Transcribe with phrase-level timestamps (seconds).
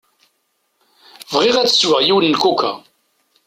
[1.33, 2.71] Bɣiɣ ad sweɣ yiwen n kuka.